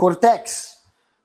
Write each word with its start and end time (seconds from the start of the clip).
Cortex, 0.00 0.78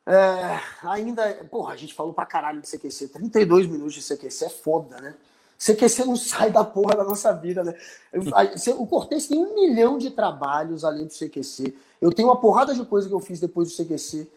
é, 0.06 0.59
ainda. 0.83 1.33
Porra, 1.50 1.74
a 1.74 1.77
gente 1.77 1.93
falou 1.93 2.14
pra 2.14 2.25
caralho 2.25 2.59
de 2.59 2.67
CQC. 2.67 3.08
32 3.08 3.67
minutos 3.67 3.94
de 3.94 4.01
CQC 4.01 4.44
é 4.44 4.50
foda, 4.50 5.00
né? 5.00 5.16
CQC 5.58 6.03
não 6.03 6.17
sai 6.17 6.51
da 6.51 6.62
porra 6.62 6.98
da 6.98 7.06
nossa 7.06 7.32
vida, 7.32 7.64
né? 7.64 7.74
O 8.78 8.86
Cortez 8.86 9.28
tem 9.28 9.39
um 9.39 9.56
milhão 9.56 9.98
de 9.98 10.11
trabalhos 10.11 10.84
além 10.84 11.06
do 11.06 11.14
CQC. 11.14 11.74
Eu 12.02 12.11
tenho 12.11 12.28
uma 12.28 12.36
porrada 12.36 12.75
de 12.75 12.84
coisa 12.84 13.07
que 13.07 13.14
eu 13.14 13.21
fiz 13.21 13.39
depois 13.39 13.71
do 13.71 13.82
CQC. 13.82 14.28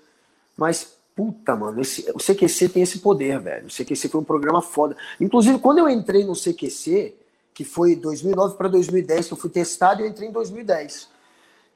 Mas, 0.56 0.86
puta, 1.16 1.56
mano, 1.56 1.80
esse, 1.80 2.08
o 2.14 2.18
CQC 2.18 2.68
tem 2.68 2.84
esse 2.84 3.00
poder, 3.00 3.40
velho. 3.40 3.66
O 3.66 3.70
CQC 3.70 4.08
foi 4.08 4.20
um 4.20 4.24
programa 4.24 4.62
foda. 4.62 4.96
Inclusive, 5.20 5.58
quando 5.58 5.78
eu 5.78 5.88
entrei 5.88 6.24
no 6.24 6.34
CQC, 6.36 7.12
que 7.52 7.64
foi 7.64 7.96
2009 7.96 8.56
para 8.56 8.68
2010, 8.68 9.26
que 9.26 9.32
eu 9.32 9.36
fui 9.36 9.50
testado, 9.50 10.00
eu 10.00 10.06
entrei 10.06 10.28
em 10.28 10.32
2010. 10.32 11.17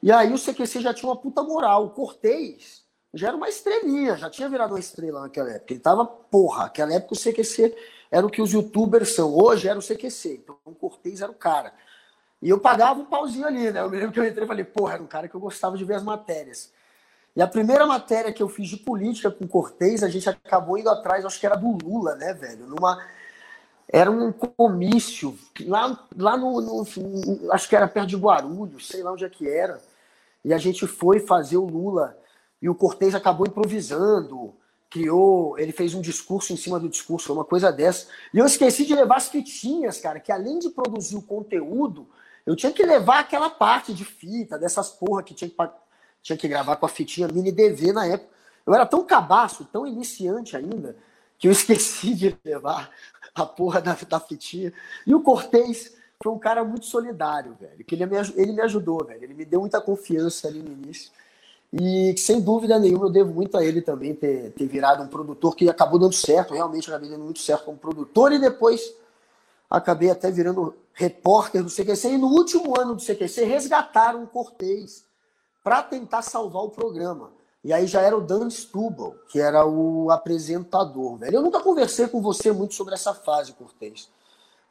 E 0.03 0.11
aí 0.11 0.33
o 0.33 0.37
CQC 0.37 0.81
já 0.81 0.93
tinha 0.93 1.09
uma 1.09 1.15
puta 1.15 1.41
moral. 1.41 1.85
O 1.85 1.89
Cortez 1.91 2.83
já 3.13 3.29
era 3.29 3.37
uma 3.37 3.47
estrelinha, 3.47 4.17
já 4.17 4.29
tinha 4.29 4.49
virado 4.49 4.73
uma 4.73 4.79
estrela 4.79 5.21
naquela 5.21 5.49
época. 5.49 5.71
Ele 5.71 5.79
tava, 5.79 6.05
porra, 6.05 6.63
naquela 6.63 6.93
época 6.93 7.13
o 7.13 7.17
CQC 7.17 7.73
era 8.11 8.25
o 8.25 8.29
que 8.29 8.41
os 8.41 8.51
youtubers 8.51 9.15
são. 9.15 9.33
Hoje 9.33 9.69
era 9.69 9.79
o 9.79 9.81
CQC. 9.81 10.41
Então 10.43 10.57
o 10.65 10.75
Cortez 10.75 11.21
era 11.21 11.31
o 11.31 11.35
cara. 11.35 11.73
E 12.41 12.49
eu 12.49 12.59
pagava 12.59 12.99
um 12.99 13.05
pauzinho 13.05 13.47
ali, 13.47 13.71
né? 13.71 13.79
Eu 13.79 13.89
me 13.89 13.95
lembro 13.95 14.11
que 14.11 14.19
eu 14.19 14.27
entrei 14.27 14.43
e 14.43 14.47
falei, 14.47 14.65
porra, 14.65 14.95
era 14.95 15.03
um 15.03 15.07
cara 15.07 15.29
que 15.29 15.35
eu 15.35 15.39
gostava 15.39 15.77
de 15.77 15.85
ver 15.85 15.93
as 15.93 16.03
matérias. 16.03 16.73
E 17.33 17.41
a 17.41 17.47
primeira 17.47 17.85
matéria 17.85 18.33
que 18.33 18.43
eu 18.43 18.49
fiz 18.49 18.67
de 18.67 18.75
política 18.75 19.31
com 19.31 19.45
o 19.45 19.47
Cortez, 19.47 20.03
a 20.03 20.09
gente 20.09 20.27
acabou 20.27 20.77
indo 20.77 20.89
atrás, 20.89 21.23
acho 21.23 21.39
que 21.39 21.45
era 21.45 21.55
do 21.55 21.77
Lula, 21.81 22.15
né, 22.15 22.33
velho? 22.33 22.67
Numa. 22.67 23.01
Era 23.87 24.11
um 24.11 24.33
comício 24.33 25.39
lá, 25.65 25.97
lá 26.17 26.35
no, 26.35 26.59
no, 26.59 27.53
Acho 27.53 27.69
que 27.69 27.75
era 27.75 27.87
perto 27.87 28.09
de 28.09 28.17
Guarulhos, 28.17 28.89
sei 28.89 29.01
lá 29.01 29.13
onde 29.13 29.23
é 29.23 29.29
que 29.29 29.47
era. 29.47 29.79
E 30.43 30.53
a 30.53 30.57
gente 30.57 30.85
foi 30.85 31.19
fazer 31.19 31.57
o 31.57 31.65
Lula 31.65 32.17
e 32.61 32.69
o 32.69 32.75
Cortez 32.75 33.15
acabou 33.15 33.47
improvisando, 33.47 34.55
criou, 34.89 35.57
ele 35.57 35.71
fez 35.71 35.93
um 35.93 36.01
discurso 36.01 36.53
em 36.53 36.55
cima 36.55 36.79
do 36.79 36.87
discurso, 36.87 37.33
uma 37.33 37.43
coisa 37.43 37.71
dessa. 37.71 38.07
E 38.33 38.37
eu 38.37 38.45
esqueci 38.45 38.85
de 38.85 38.93
levar 38.93 39.17
as 39.17 39.27
fitinhas, 39.27 39.99
cara, 39.99 40.19
que 40.19 40.31
além 40.31 40.59
de 40.59 40.69
produzir 40.69 41.15
o 41.15 41.21
conteúdo, 41.21 42.07
eu 42.45 42.55
tinha 42.55 42.71
que 42.71 42.85
levar 42.85 43.19
aquela 43.19 43.49
parte 43.49 43.93
de 43.93 44.05
fita, 44.05 44.57
dessas 44.57 44.89
porra 44.89 45.23
que 45.23 45.33
tinha 45.33 45.49
que, 45.49 45.55
tinha 46.21 46.37
que 46.37 46.47
gravar 46.47 46.75
com 46.75 46.85
a 46.85 46.89
fitinha 46.89 47.27
mini 47.27 47.51
DV 47.51 47.91
na 47.91 48.05
época. 48.05 48.31
Eu 48.65 48.73
era 48.73 48.85
tão 48.85 49.03
cabaço, 49.03 49.65
tão 49.65 49.87
iniciante 49.87 50.55
ainda, 50.55 50.95
que 51.39 51.47
eu 51.47 51.51
esqueci 51.53 52.13
de 52.13 52.37
levar 52.45 52.91
a 53.33 53.45
porra 53.45 53.81
da, 53.81 53.97
da 54.07 54.19
fitinha. 54.19 54.71
E 55.07 55.15
o 55.15 55.21
Cortez 55.21 55.95
foi 56.23 56.31
um 56.31 56.39
cara 56.39 56.63
muito 56.63 56.85
solidário, 56.85 57.55
velho. 57.59 57.83
Que 57.83 57.95
ele 57.95 58.05
me, 58.05 58.15
ele 58.35 58.53
me 58.53 58.61
ajudou, 58.61 59.03
velho. 59.05 59.21
Ele 59.21 59.33
me 59.33 59.43
deu 59.43 59.59
muita 59.59 59.81
confiança 59.81 60.47
ali 60.47 60.61
no 60.61 60.71
início. 60.71 61.11
E 61.73 62.15
sem 62.17 62.39
dúvida 62.39 62.79
nenhuma 62.79 63.07
eu 63.07 63.11
devo 63.11 63.33
muito 63.33 63.57
a 63.57 63.65
ele 63.65 63.81
também 63.81 64.13
ter, 64.15 64.51
ter 64.51 64.67
virado 64.67 65.03
um 65.03 65.07
produtor 65.07 65.55
que 65.55 65.67
acabou 65.67 65.99
dando 65.99 66.13
certo, 66.13 66.53
realmente 66.53 66.87
acabei 66.87 67.09
dando 67.09 67.23
muito 67.23 67.39
certo 67.39 67.65
como 67.65 67.77
produtor 67.77 68.31
e 68.31 68.37
depois 68.37 68.93
acabei 69.67 70.11
até 70.11 70.29
virando 70.29 70.75
repórter 70.93 71.63
do 71.63 71.69
CQC. 71.69 72.11
E 72.11 72.17
no 72.17 72.27
último 72.27 72.79
ano 72.79 72.95
do 72.95 73.01
CQC 73.01 73.43
resgataram 73.43 74.23
o 74.23 74.27
Cortez 74.27 75.03
para 75.63 75.81
tentar 75.81 76.21
salvar 76.21 76.63
o 76.63 76.69
programa. 76.69 77.31
E 77.63 77.73
aí 77.73 77.87
já 77.87 78.01
era 78.01 78.15
o 78.15 78.21
Dan 78.21 78.49
Stubble, 78.49 79.15
que 79.29 79.39
era 79.39 79.65
o 79.65 80.11
apresentador, 80.11 81.17
velho. 81.17 81.37
Eu 81.37 81.41
nunca 81.41 81.59
conversei 81.59 82.07
com 82.07 82.21
você 82.21 82.51
muito 82.51 82.75
sobre 82.75 82.93
essa 82.93 83.13
fase, 83.13 83.53
Cortez. 83.53 84.09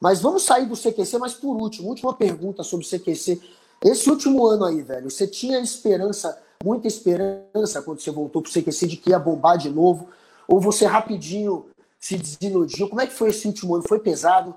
Mas 0.03 0.21
vamos 0.21 0.43
sair 0.43 0.67
do 0.67 0.77
CQC, 0.77 1.17
mas 1.19 1.33
por 1.33 1.55
último, 1.55 1.89
última 1.89 2.13
pergunta 2.13 2.65
sobre 2.65 2.85
o 2.85 2.89
CQC. 2.89 3.41
Esse 3.85 4.11
último 4.11 4.45
ano 4.45 4.65
aí, 4.65 4.83
velho, 4.83 5.09
você 5.09 5.29
tinha 5.29 5.61
esperança 5.61 6.37
muita 6.65 6.87
esperança 6.87 7.83
quando 7.83 8.01
você 8.01 8.11
voltou 8.11 8.41
para 8.41 8.49
o 8.49 8.53
CQC 8.53 8.87
de 8.87 8.97
que 8.97 9.11
ia 9.11 9.19
bombar 9.19 9.59
de 9.59 9.69
novo? 9.69 10.09
Ou 10.49 10.61
você 10.61 10.87
rapidinho 10.87 11.67
se 11.99 12.17
desiludiu? 12.17 12.89
Como 12.89 13.01
é 13.01 13.07
que 13.07 13.13
foi 13.13 13.31
esse 13.31 13.47
último 13.47 13.75
ano? 13.75 13.85
Foi 13.87 13.99
pesado? 13.99 14.55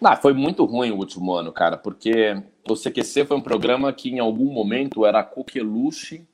Não, 0.00 0.14
foi 0.16 0.34
muito 0.34 0.64
ruim 0.64 0.90
o 0.90 0.98
último 0.98 1.32
ano, 1.32 1.52
cara, 1.52 1.78
porque 1.78 2.42
o 2.68 2.74
CQC 2.74 3.24
foi 3.24 3.36
um 3.36 3.42
programa 3.42 3.92
que 3.92 4.10
em 4.10 4.18
algum 4.18 4.52
momento 4.52 5.06
era 5.06 5.20
a 5.20 5.24
coqueluche 5.24 6.26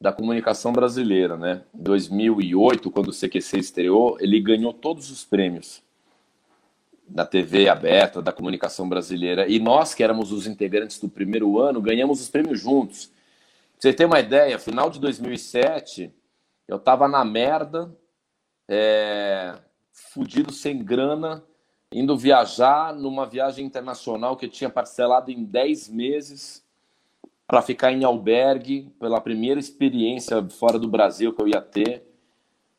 da 0.00 0.12
comunicação 0.12 0.72
brasileira, 0.72 1.36
né? 1.36 1.62
Em 1.74 1.82
2008, 1.82 2.90
quando 2.90 3.08
o 3.08 3.12
CQC 3.12 3.58
estreou, 3.58 4.16
ele 4.20 4.40
ganhou 4.40 4.72
todos 4.72 5.10
os 5.10 5.24
prêmios 5.24 5.82
da 7.08 7.24
TV 7.24 7.68
aberta, 7.68 8.20
da 8.20 8.32
comunicação 8.32 8.88
brasileira. 8.88 9.48
E 9.48 9.58
nós, 9.58 9.94
que 9.94 10.02
éramos 10.02 10.30
os 10.32 10.46
integrantes 10.46 10.98
do 10.98 11.08
primeiro 11.08 11.58
ano, 11.58 11.80
ganhamos 11.80 12.20
os 12.20 12.28
prêmios 12.28 12.60
juntos. 12.60 13.06
Pra 13.06 13.80
você 13.80 13.92
ter 13.92 14.04
uma 14.04 14.20
ideia, 14.20 14.58
final 14.58 14.90
de 14.90 15.00
2007, 15.00 16.12
eu 16.66 16.78
tava 16.78 17.08
na 17.08 17.24
merda, 17.24 17.94
é, 18.68 19.54
fudido 19.92 20.52
sem 20.52 20.84
grana, 20.84 21.42
indo 21.92 22.16
viajar 22.16 22.94
numa 22.94 23.26
viagem 23.26 23.64
internacional 23.64 24.36
que 24.36 24.46
eu 24.46 24.50
tinha 24.50 24.68
parcelado 24.68 25.30
em 25.30 25.44
10 25.44 25.88
meses 25.88 26.64
para 27.46 27.62
ficar 27.62 27.92
em 27.92 28.04
albergue, 28.04 28.92
pela 29.00 29.20
primeira 29.20 29.58
experiência 29.58 30.46
fora 30.50 30.78
do 30.78 30.86
Brasil 30.86 31.32
que 31.32 31.40
eu 31.40 31.48
ia 31.48 31.62
ter. 31.62 32.07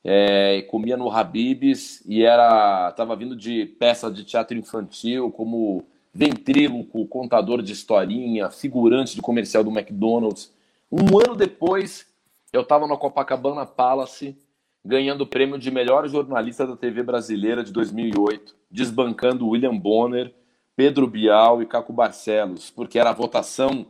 É, 0.04 0.62
comia 0.70 0.96
no 0.96 1.12
Habibs 1.12 2.02
e 2.08 2.24
era 2.24 2.92
tava 2.94 3.16
vindo 3.16 3.36
de 3.36 3.66
peça 3.66 4.10
de 4.10 4.24
teatro 4.24 4.58
infantil 4.58 5.30
como 5.30 5.86
ventríloco, 6.14 7.06
contador 7.08 7.62
de 7.62 7.74
historinha, 7.74 8.50
figurante 8.50 9.16
de 9.16 9.22
comercial 9.22 9.64
do 9.64 9.72
McDonald's. 9.72 10.52
Um 10.92 11.18
ano 11.20 11.36
depois, 11.36 12.08
eu 12.52 12.62
estava 12.62 12.88
no 12.88 12.98
Copacabana 12.98 13.66
Palace, 13.66 14.38
ganhando 14.84 15.22
o 15.22 15.28
prêmio 15.28 15.60
de 15.60 15.70
melhor 15.70 16.08
jornalista 16.08 16.66
da 16.66 16.76
TV 16.76 17.04
brasileira 17.04 17.64
de 17.64 17.72
2008, 17.72 18.56
desbancando 18.72 19.48
William 19.48 19.78
Bonner, 19.78 20.34
Pedro 20.76 21.08
Bial 21.08 21.62
e 21.62 21.66
Caco 21.66 21.92
Barcelos, 21.92 22.72
porque 22.72 22.98
era 22.98 23.12
votação 23.12 23.86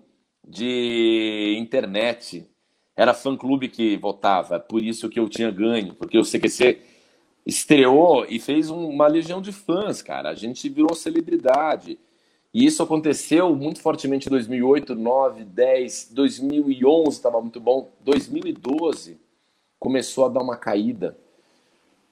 de 0.46 1.56
internet, 1.60 2.49
era 3.00 3.14
fã-clube 3.14 3.70
que 3.70 3.96
votava, 3.96 4.60
por 4.60 4.84
isso 4.84 5.08
que 5.08 5.18
eu 5.18 5.30
tinha 5.30 5.50
ganho, 5.50 5.94
porque 5.94 6.18
o 6.18 6.22
CQC 6.22 6.82
estreou 7.46 8.26
e 8.28 8.42
fez 8.42 8.70
uma 8.70 9.08
legião 9.08 9.42
de 9.42 9.54
fãs, 9.54 10.02
cara. 10.02 10.28
A 10.30 10.36
gente 10.36 10.68
virou 10.68 10.94
celebridade. 10.94 11.98
E 12.54 12.66
isso 12.66 12.84
aconteceu 12.84 13.56
muito 13.56 13.80
fortemente 13.80 14.28
em 14.28 14.30
2008, 14.30 14.96
9, 14.96 15.46
10, 15.46 16.10
2011 16.12 17.10
estava 17.16 17.40
muito 17.40 17.62
bom. 17.62 17.90
2012 18.02 19.18
começou 19.80 20.26
a 20.26 20.30
dar 20.30 20.42
uma 20.42 20.58
caída. 20.58 21.18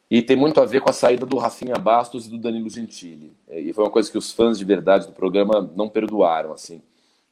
E 0.09 0.21
tem 0.21 0.37
muito 0.37 0.61
a 0.61 0.65
ver 0.65 0.79
com 0.79 0.89
a 0.89 0.93
saída 0.93 1.25
do 1.25 1.35
Rafinha 1.35 1.75
Bastos 1.75 2.27
e 2.27 2.29
do 2.29 2.37
Danilo 2.37 2.69
Gentili. 2.69 3.33
E 3.49 3.73
foi 3.73 3.83
uma 3.83 3.91
coisa 3.91 4.09
que 4.09 4.17
os 4.17 4.31
fãs 4.31 4.57
de 4.57 4.63
verdade 4.63 5.05
do 5.05 5.11
programa 5.11 5.69
não 5.75 5.89
perdoaram, 5.89 6.53
assim. 6.53 6.81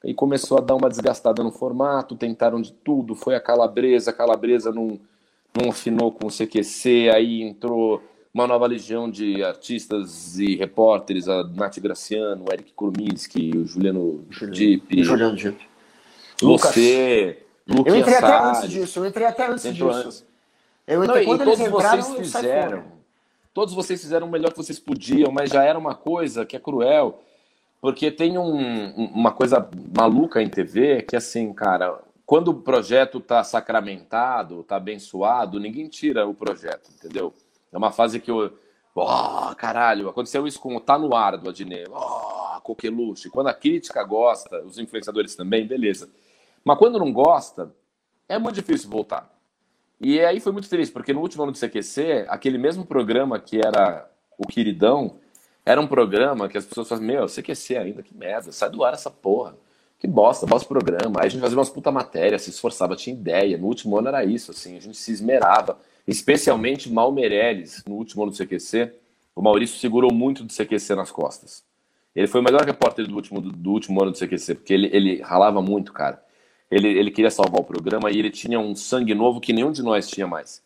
E 0.05 0.13
começou 0.13 0.59
a 0.59 0.61
dar 0.61 0.75
uma 0.75 0.87
desgastada 0.87 1.43
no 1.43 1.51
formato, 1.51 2.15
tentaram 2.15 2.61
de 2.61 2.71
tudo, 2.71 3.15
foi 3.15 3.35
a 3.35 3.39
Calabresa, 3.39 4.11
a 4.11 4.13
Calabresa 4.13 4.71
não, 4.71 4.99
não 5.59 5.71
afinou 5.71 6.11
com 6.11 6.27
o 6.27 6.31
CQC, 6.31 7.09
aí 7.11 7.41
entrou 7.41 8.01
uma 8.31 8.45
nova 8.45 8.67
legião 8.67 9.09
de 9.09 9.43
artistas 9.43 10.37
e 10.37 10.55
repórteres, 10.55 11.27
a 11.27 11.43
Nath 11.43 11.79
Graciano, 11.79 12.45
o 12.47 12.53
Eric 12.53 12.73
Kurminski, 12.73 13.57
o 13.57 13.65
Juliano 13.65 14.25
Dipp, 14.51 15.03
Juliano 15.03 15.35
Dipp. 15.35 15.57
você, 16.41 17.41
Lucas 17.67 17.93
Eu 17.93 17.95
entrei 17.95 18.15
até 18.15 18.43
antes 18.43 18.69
disso, 18.69 18.99
eu 18.99 19.05
entrei 19.05 19.25
até 19.25 19.47
antes 19.47 19.73
disso. 19.73 19.89
Antes. 19.89 20.25
Eu 20.85 21.03
entrei, 21.03 21.25
Não, 21.25 21.33
e 21.33 21.37
todos 21.37 21.59
entraram, 21.59 22.01
vocês 22.01 22.17
fizeram, 22.17 22.83
todos 23.53 23.73
vocês 23.73 24.01
fizeram 24.01 24.27
o 24.27 24.29
melhor 24.29 24.51
que 24.51 24.57
vocês 24.57 24.77
podiam, 24.77 25.31
mas 25.31 25.49
já 25.49 25.63
era 25.63 25.79
uma 25.79 25.95
coisa 25.95 26.45
que 26.45 26.55
é 26.55 26.59
cruel, 26.59 27.23
porque 27.85 28.09
tem 28.09 28.35
um, 28.35 28.95
uma 29.13 29.31
coisa 29.31 29.69
maluca 29.95 30.41
em 30.41 30.49
TV 30.49 31.03
que 31.03 31.15
assim, 31.15 31.53
cara, 31.53 32.01
quando 32.25 32.47
o 32.47 32.55
projeto 32.55 33.19
tá 33.19 33.43
sacramentado, 33.43 34.63
tá 34.63 34.77
abençoado, 34.77 35.59
ninguém 35.59 35.87
tira 35.87 36.25
o 36.25 36.33
projeto, 36.33 36.89
entendeu? 36.91 37.31
É 37.71 37.77
uma 37.77 37.91
fase 37.91 38.19
que 38.19 38.31
eu. 38.31 38.57
Oh, 38.95 39.53
caralho, 39.55 40.09
aconteceu 40.09 40.47
isso 40.47 40.59
com 40.59 40.75
o 40.75 40.79
Tá 40.79 40.97
no 40.97 41.15
Ar 41.15 41.37
do 41.37 41.47
Adnet. 41.47 41.87
Oh, 41.91 42.59
coqueluche. 42.61 43.29
Quando 43.29 43.49
a 43.49 43.53
crítica 43.53 44.03
gosta, 44.03 44.63
os 44.63 44.79
influenciadores 44.79 45.35
também, 45.35 45.67
beleza. 45.67 46.09
Mas 46.63 46.79
quando 46.79 46.97
não 46.97 47.13
gosta, 47.13 47.71
é 48.27 48.39
muito 48.39 48.55
difícil 48.55 48.89
voltar. 48.89 49.31
E 50.01 50.19
aí 50.21 50.39
foi 50.39 50.51
muito 50.51 50.67
feliz, 50.67 50.89
porque 50.89 51.13
no 51.13 51.21
último 51.21 51.43
ano 51.43 51.51
do 51.51 51.59
CQC, 51.59 52.25
aquele 52.29 52.57
mesmo 52.57 52.83
programa 52.83 53.39
que 53.39 53.59
era 53.59 54.09
o 54.39 54.47
Queridão, 54.47 55.19
era 55.65 55.81
um 55.81 55.87
programa 55.87 56.47
que 56.47 56.57
as 56.57 56.65
pessoas 56.65 56.87
falavam, 56.87 57.07
meu, 57.07 57.25
CQC 57.25 57.77
ainda, 57.77 58.03
que 58.03 58.15
merda, 58.15 58.51
sai 58.51 58.69
do 58.69 58.83
ar 58.83 58.93
essa 58.93 59.09
porra. 59.09 59.55
Que 59.97 60.07
bosta, 60.07 60.45
bosta 60.45 60.67
programa. 60.67 61.21
Aí 61.21 61.27
a 61.27 61.29
gente 61.29 61.41
fazia 61.41 61.57
umas 61.57 61.69
puta 61.69 61.91
matéria, 61.91 62.37
se 62.37 62.49
esforçava, 62.49 62.95
tinha 62.95 63.15
ideia. 63.15 63.57
No 63.57 63.65
último 63.65 63.97
ano 63.97 64.09
era 64.09 64.23
isso, 64.23 64.51
assim, 64.51 64.77
a 64.77 64.79
gente 64.79 64.97
se 64.97 65.11
esmerava 65.11 65.79
especialmente 66.07 66.91
Mal 66.91 67.11
Meirelles, 67.11 67.83
no 67.87 67.95
último 67.95 68.23
ano 68.23 68.31
do 68.31 68.37
CQC. 68.37 68.93
O 69.35 69.41
Maurício 69.41 69.79
segurou 69.79 70.13
muito 70.13 70.43
do 70.43 70.53
CQC 70.53 70.95
nas 70.95 71.11
costas. 71.11 71.63
Ele 72.15 72.27
foi 72.27 72.39
o 72.39 72.43
melhor 72.43 72.61
repórter 72.61 73.07
do 73.07 73.15
último, 73.15 73.41
do, 73.41 73.51
do 73.51 73.71
último 73.71 74.01
ano 74.01 74.11
do 74.11 74.17
CQC, 74.17 74.55
porque 74.55 74.73
ele, 74.73 74.89
ele 74.93 75.21
ralava 75.21 75.61
muito, 75.61 75.91
cara. 75.91 76.23
Ele, 76.71 76.87
ele 76.87 77.11
queria 77.11 77.29
salvar 77.29 77.59
o 77.59 77.63
programa 77.63 78.09
e 78.09 78.17
ele 78.17 78.29
tinha 78.29 78.59
um 78.59 78.75
sangue 78.75 79.13
novo 79.13 79.41
que 79.41 79.51
nenhum 79.51 79.71
de 79.71 79.83
nós 79.83 80.07
tinha 80.07 80.25
mais. 80.25 80.61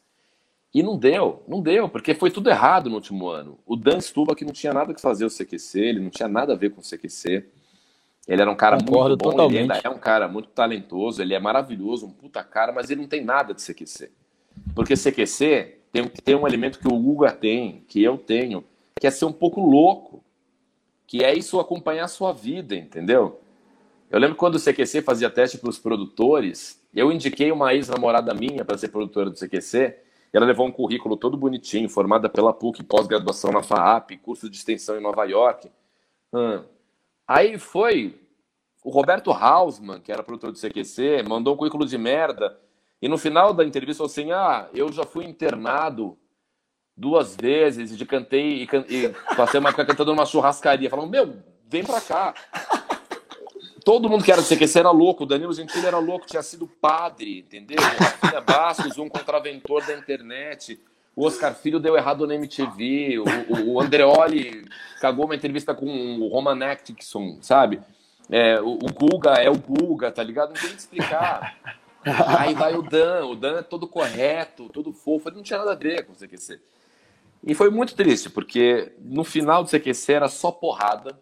E 0.74 0.84
não 0.84 0.98
deu, 0.98 1.44
não 1.48 1.62
deu, 1.62 1.90
porque 1.90 2.14
foi 2.14 2.30
tudo 2.30 2.50
errado 2.50 2.90
no 2.90 2.96
último 2.96 3.28
ano. 3.28 3.58
O 3.66 3.76
Dan 3.76 4.00
Stuba 4.00 4.36
que 4.36 4.46
não 4.46 4.54
tinha 4.54 4.72
nada 4.72 4.94
que 4.94 5.02
fazer 5.02 5.26
o 5.26 5.30
CQC, 5.30 5.80
ele 5.80 6.00
não 6.00 6.12
tinha 6.12 6.28
nada 6.28 6.54
a 6.54 6.56
ver 6.56 6.70
com 6.70 6.80
o 6.80 6.84
CQC. 6.84 7.46
Ele 8.28 8.42
era 8.42 8.52
um 8.52 8.56
cara 8.56 8.78
Concordo 8.78 9.10
muito 9.10 9.24
bom, 9.24 9.32
totalmente. 9.32 9.56
ele 9.56 9.74
ainda 9.74 9.82
é 9.84 9.90
um 9.90 9.98
cara 9.98 10.28
muito 10.28 10.50
talentoso, 10.50 11.22
ele 11.22 11.34
é 11.34 11.40
maravilhoso, 11.40 12.06
um 12.06 12.12
puta 12.12 12.44
cara, 12.44 12.72
mas 12.72 12.92
ele 12.92 13.02
não 13.02 13.08
tem 13.08 13.24
nada 13.24 13.54
de 13.56 13.62
CQC. 13.64 14.12
Porque 14.76 14.96
CQC 14.96 15.80
tem, 15.92 16.08
tem 16.08 16.36
um 16.36 16.48
elemento 16.48 16.78
que 16.78 16.88
o 16.88 17.00
Guga 17.00 17.32
tem, 17.32 17.84
que 17.88 18.04
eu 18.04 18.20
tenho, 18.20 18.64
que 19.00 19.08
é 19.08 19.12
ser 19.12 19.26
um 19.26 19.32
pouco 19.32 19.62
louco, 19.62 20.24
que 21.08 21.24
é 21.24 21.34
isso 21.34 21.60
acompanhar 21.60 22.04
a 22.04 22.08
sua 22.08 22.32
vida, 22.32 22.76
entendeu? 22.76 23.42
Eu 24.12 24.20
lembro 24.20 24.36
quando 24.36 24.56
o 24.56 24.60
CQC 24.60 25.02
fazia 25.02 25.30
teste 25.30 25.58
para 25.58 25.70
os 25.70 25.80
produtores, 25.80 26.80
eu 26.94 27.12
indiquei 27.12 27.52
uma 27.52 27.74
ex-namorada 27.74 28.34
minha 28.36 28.64
para 28.64 28.78
ser 28.78 28.90
produtora 28.90 29.32
do 29.32 29.36
CQC, 29.36 29.96
ela 30.38 30.46
levou 30.46 30.68
um 30.68 30.72
currículo 30.72 31.18
todo 31.18 31.38
bonitinho, 31.38 31.90
formada 31.90 32.30
pela 32.30 32.54
PUC, 32.54 32.84
pós-graduação 32.84 33.52
na 33.52 33.64
FAAP, 33.64 34.18
curso 34.18 34.50
de 34.50 34.58
extensão 34.58 34.98
em 34.98 35.02
Nova 35.02 35.24
York. 35.26 35.70
Hum. 36.34 36.64
Aí 37.28 37.58
foi 37.58 38.20
o 38.84 38.90
Roberto 38.90 39.32
Hausmann, 39.32 40.02
que 40.02 40.12
era 40.12 40.24
produtor 40.24 40.52
do 40.52 40.60
CQC, 40.60 41.24
mandou 41.28 41.54
um 41.54 41.58
currículo 41.58 41.86
de 41.86 41.98
merda, 41.98 42.58
e 43.02 43.08
no 43.08 43.18
final 43.18 43.54
da 43.54 43.66
entrevista 43.66 44.04
falou 44.04 44.12
assim: 44.12 44.32
Ah, 44.32 44.68
eu 44.74 44.92
já 44.92 45.04
fui 45.04 45.26
internado 45.26 46.18
duas 46.96 47.36
vezes, 47.36 48.00
e 48.00 48.06
cantei 48.06 48.64
e, 48.64 48.68
e 48.90 49.10
passei 49.36 49.60
uma 49.60 49.70
época 49.70 49.86
cantando 49.86 50.12
numa 50.12 50.26
churrascaria. 50.26 50.90
Falando, 50.90 51.10
meu, 51.10 51.38
vem 51.68 51.84
pra 51.84 52.02
cá. 52.02 52.34
Todo 53.90 54.08
mundo 54.08 54.24
que 54.24 54.32
era 54.32 54.40
do 54.40 54.48
CQC 54.48 54.78
era 54.78 54.92
louco, 54.92 55.24
o 55.24 55.26
Danilo 55.26 55.52
Gentili 55.52 55.84
era 55.84 55.98
louco, 55.98 56.28
tinha 56.28 56.44
sido 56.44 56.68
padre, 56.68 57.40
entendeu? 57.40 57.80
O 57.80 58.04
Rafinha 58.04 58.40
Bastos, 58.40 59.00
um 59.00 59.10
contraventor 59.10 59.84
da 59.84 59.96
internet. 59.96 60.80
O 61.16 61.26
Oscar 61.26 61.56
Filho 61.56 61.80
deu 61.80 61.98
errado 61.98 62.28
na 62.28 62.36
MTV. 62.36 63.18
O, 63.18 63.24
o, 63.24 63.74
o 63.74 63.82
Andreoli 63.82 64.64
cagou 65.02 65.26
uma 65.26 65.34
entrevista 65.34 65.74
com 65.74 65.88
o 66.20 66.28
Roman 66.28 66.64
Atkinson, 66.68 67.40
sabe? 67.42 67.82
É, 68.30 68.62
o, 68.62 68.74
o 68.74 68.94
Guga 68.94 69.32
é 69.42 69.50
o 69.50 69.58
Guga, 69.58 70.12
tá 70.12 70.22
ligado? 70.22 70.50
Não 70.50 70.62
tem 70.62 70.70
que 70.70 70.82
explicar. 70.82 71.58
Aí 72.38 72.54
vai 72.54 72.76
o 72.76 72.84
Dan, 72.84 73.26
o 73.26 73.36
Dan 73.36 73.58
é 73.58 73.64
todo 73.64 73.88
correto, 73.88 74.70
todo 74.70 74.94
fofo, 74.94 75.30
ele 75.30 75.38
não 75.38 75.44
tinha 75.44 75.58
nada 75.58 75.72
a 75.72 75.76
ver 75.76 76.06
com 76.06 76.14
o 76.14 76.16
CQC. 76.16 76.62
E 77.44 77.56
foi 77.56 77.72
muito 77.72 77.96
triste, 77.96 78.30
porque 78.30 78.94
no 79.00 79.24
final 79.24 79.64
do 79.64 79.70
CQC 79.72 80.14
era 80.14 80.28
só 80.28 80.52
porrada, 80.52 81.20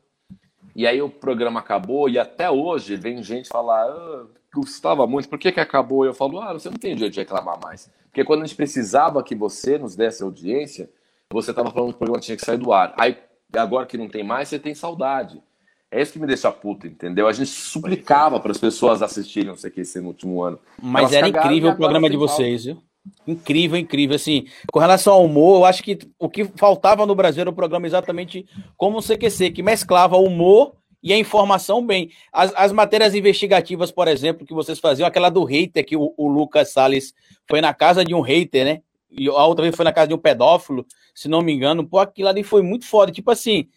e 0.78 0.86
aí 0.86 1.02
o 1.02 1.10
programa 1.10 1.60
acabou, 1.60 2.08
e 2.08 2.20
até 2.20 2.52
hoje 2.52 2.96
vem 2.96 3.24
gente 3.24 3.50
falar, 3.50 3.88
ah, 3.88 4.28
gostava 4.54 5.08
muito, 5.08 5.28
por 5.28 5.40
que, 5.40 5.52
que 5.52 5.60
acabou? 5.60 6.06
E 6.06 6.10
eu 6.10 6.14
falo, 6.14 6.40
ah, 6.40 6.54
você 6.54 6.70
não 6.70 6.78
tem 6.78 6.94
direito 6.94 7.16
de 7.16 7.20
reclamar 7.20 7.60
mais. 7.60 7.90
Porque 8.04 8.24
quando 8.24 8.44
a 8.44 8.46
gente 8.46 8.56
precisava 8.56 9.24
que 9.24 9.34
você 9.34 9.80
nos 9.80 9.96
desse 9.96 10.22
audiência, 10.22 10.88
você 11.32 11.50
estava 11.50 11.72
falando 11.72 11.90
que 11.90 11.96
o 11.96 11.98
programa 11.98 12.22
tinha 12.22 12.38
que 12.38 12.46
sair 12.46 12.60
do 12.60 12.72
ar. 12.72 12.94
Aí 12.96 13.18
agora 13.56 13.88
que 13.88 13.98
não 13.98 14.08
tem 14.08 14.24
mais, 14.24 14.50
você 14.50 14.60
tem 14.60 14.76
saudade. 14.76 15.42
É 15.90 16.00
isso 16.00 16.14
que 16.14 16.20
me 16.20 16.28
deixa 16.28 16.52
puto, 16.52 16.86
entendeu? 16.86 17.28
A 17.28 17.34
gente 17.34 17.50
suplicava 17.50 18.40
para 18.40 18.52
as 18.52 18.60
pessoas 18.60 19.02
assistirem 19.02 19.50
o 19.50 19.56
CQC 19.56 20.02
no 20.02 20.10
último 20.10 20.44
ano. 20.44 20.60
Mas 20.80 21.12
Elas 21.12 21.14
era 21.14 21.28
incrível 21.28 21.72
o 21.72 21.76
programa 21.76 22.08
de 22.08 22.18
vocês, 22.18 22.66
viu? 22.66 22.84
Incrível, 23.28 23.78
incrível. 23.78 24.16
Assim, 24.16 24.46
com 24.72 24.80
relação 24.80 25.14
ao 25.14 25.26
humor, 25.26 25.60
eu 25.60 25.66
acho 25.66 25.84
que 25.84 26.00
o 26.20 26.30
que 26.30 26.46
faltava 26.56 27.06
no 27.06 27.16
Brasil 27.16 27.42
era 27.42 27.50
o 27.50 27.54
programa 27.54 27.86
exatamente 27.86 28.46
como 28.76 28.98
o 28.98 29.02
CQC, 29.02 29.52
que 29.52 29.64
mesclava 29.64 30.18
o 30.18 30.26
humor 30.26 30.74
e 31.02 31.14
a 31.14 31.18
informação 31.18 31.86
bem. 31.86 32.10
As, 32.32 32.54
as 32.56 32.72
matérias 32.72 33.14
investigativas, 33.14 33.92
por 33.92 34.08
exemplo, 34.08 34.46
que 34.46 34.54
vocês 34.54 34.80
faziam, 34.80 35.08
aquela 35.08 35.30
do 35.30 35.44
hater, 35.44 35.86
que 35.86 35.96
o, 35.96 36.14
o 36.18 36.28
Lucas 36.28 36.72
Salles 36.72 37.14
foi 37.48 37.62
na 37.62 37.74
casa 37.74 38.04
de 38.04 38.14
um 38.14 38.22
hater, 38.22 38.66
né? 38.66 38.82
E 39.10 39.28
a 39.28 39.46
outra 39.46 39.64
vez 39.64 39.76
foi 39.76 39.86
na 39.86 39.94
casa 39.94 40.10
de 40.10 40.14
um 40.14 40.18
pedófilo, 40.18 40.86
se 41.16 41.28
não 41.28 41.42
me 41.42 41.54
engano. 41.54 41.88
Pô, 41.88 42.00
aquilo 42.00 42.28
ali 42.28 42.44
foi 42.44 42.62
muito 42.62 42.86
foda. 42.86 43.12
Tipo 43.12 43.32
assim, 43.32 43.68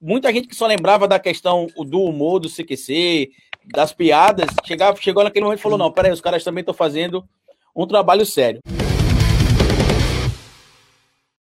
muita 0.00 0.32
gente 0.32 0.48
que 0.48 0.56
só 0.56 0.66
lembrava 0.66 1.06
da 1.06 1.18
questão 1.18 1.66
do 1.76 2.02
humor 2.02 2.40
do 2.40 2.48
CQC, 2.48 3.30
das 3.66 3.92
piadas, 3.92 4.48
chegava, 4.64 5.00
chegou 5.00 5.22
naquele 5.22 5.44
momento 5.44 5.60
e 5.60 5.62
falou: 5.62 5.78
não, 5.78 5.92
peraí, 5.92 6.10
os 6.10 6.20
caras 6.20 6.42
também 6.42 6.62
estão 6.62 6.74
fazendo 6.74 7.24
um 7.74 7.86
trabalho 7.86 8.24
sério. 8.24 8.60